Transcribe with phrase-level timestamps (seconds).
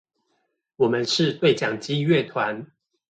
[0.77, 2.71] 我們是對講機樂團